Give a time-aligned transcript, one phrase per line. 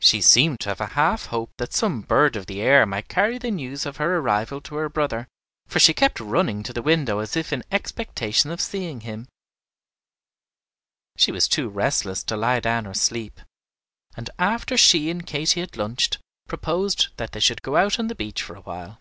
[0.00, 3.38] She seemed to have a half hope that some bird of the air might carry
[3.38, 5.28] the news of her arrival to her brother,
[5.68, 9.28] for she kept running to the window as if in expectation of seeing him.
[11.16, 13.40] She was too restless to lie down or sleep,
[14.16, 16.18] and after she and Katy had lunched,
[16.48, 18.98] proposed that they should go out on the beach for a while.